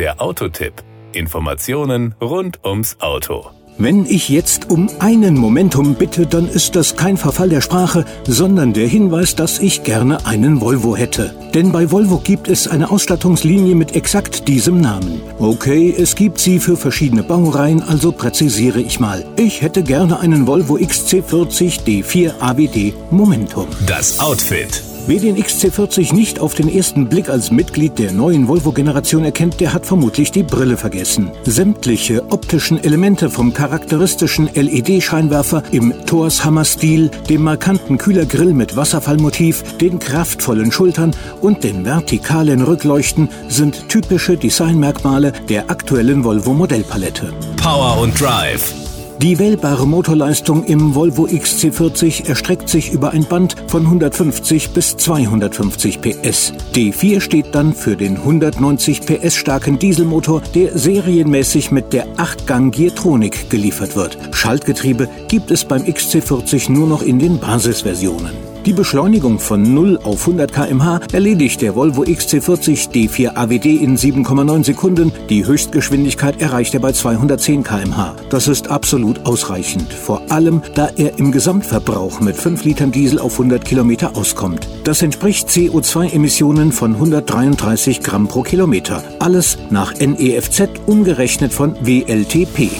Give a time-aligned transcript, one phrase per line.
[0.00, 0.72] Der Autotipp.
[1.12, 3.50] Informationen rund ums Auto.
[3.76, 8.72] Wenn ich jetzt um einen Momentum bitte, dann ist das kein Verfall der Sprache, sondern
[8.72, 11.34] der Hinweis, dass ich gerne einen Volvo hätte.
[11.52, 15.20] Denn bei Volvo gibt es eine Ausstattungslinie mit exakt diesem Namen.
[15.38, 19.26] Okay, es gibt sie für verschiedene Baureihen, also präzisiere ich mal.
[19.36, 23.68] Ich hätte gerne einen Volvo XC40 D4 ABD Momentum.
[23.86, 24.82] Das Outfit.
[25.06, 29.72] Wer den XC40 nicht auf den ersten Blick als Mitglied der neuen Volvo-Generation erkennt, der
[29.72, 31.30] hat vermutlich die Brille vergessen.
[31.44, 40.70] Sämtliche optischen Elemente vom charakteristischen LED-Scheinwerfer im Torshammer-Stil, dem markanten Kühlergrill mit Wasserfallmotiv, den kraftvollen
[40.70, 47.32] Schultern und den vertikalen Rückleuchten sind typische Designmerkmale der aktuellen Volvo-Modellpalette.
[47.56, 48.89] Power und Drive.
[49.22, 56.00] Die wählbare Motorleistung im Volvo XC40 erstreckt sich über ein Band von 150 bis 250
[56.00, 56.54] PS.
[56.74, 63.50] D4 steht dann für den 190 PS starken Dieselmotor, der serienmäßig mit der 8-Gang Geartronik
[63.50, 64.16] geliefert wird.
[64.32, 68.49] Schaltgetriebe gibt es beim XC40 nur noch in den Basisversionen.
[68.66, 74.64] Die Beschleunigung von 0 auf 100 km/h erledigt der Volvo XC40 D4 AWD in 7,9
[74.64, 75.12] Sekunden.
[75.30, 78.16] Die Höchstgeschwindigkeit erreicht er bei 210 km/h.
[78.28, 83.32] Das ist absolut ausreichend, vor allem da er im Gesamtverbrauch mit 5 Litern Diesel auf
[83.32, 84.68] 100 Kilometer auskommt.
[84.84, 89.02] Das entspricht CO2-Emissionen von 133 Gramm pro Kilometer.
[89.20, 92.70] Alles nach NEFZ umgerechnet von WLTP.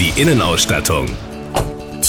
[0.00, 1.06] Die Innenausstattung.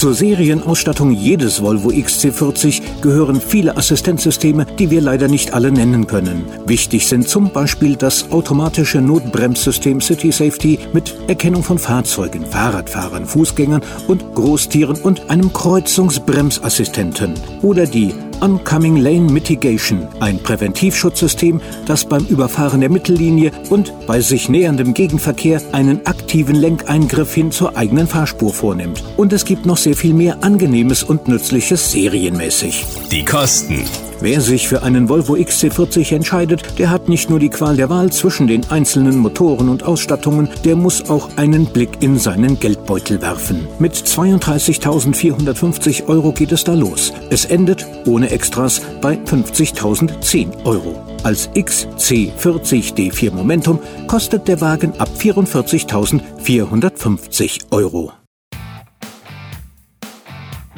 [0.00, 6.46] Zur Serienausstattung jedes Volvo XC40 gehören viele Assistenzsysteme, die wir leider nicht alle nennen können.
[6.64, 13.82] Wichtig sind zum Beispiel das automatische Notbremssystem City Safety mit Erkennung von Fahrzeugen, Fahrradfahrern, Fußgängern
[14.08, 22.80] und Großtieren und einem Kreuzungsbremsassistenten oder die Oncoming Lane Mitigation, ein Präventivschutzsystem, das beim Überfahren
[22.80, 29.02] der Mittellinie und bei sich näherndem Gegenverkehr einen aktiven Lenkeingriff hin zur eigenen Fahrspur vornimmt.
[29.16, 32.84] Und es gibt noch sehr viel mehr Angenehmes und Nützliches serienmäßig.
[33.10, 33.84] Die Kosten.
[34.22, 38.12] Wer sich für einen Volvo XC40 entscheidet, der hat nicht nur die Qual der Wahl
[38.12, 43.66] zwischen den einzelnen Motoren und Ausstattungen, der muss auch einen Blick in seinen Geldbeutel werfen.
[43.78, 47.14] Mit 32.450 Euro geht es da los.
[47.30, 51.02] Es endet ohne Extras bei 50.010 Euro.
[51.22, 58.12] Als XC40 D4 Momentum kostet der Wagen ab 44.450 Euro.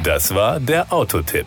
[0.04, 1.46] Das war der Autotipp.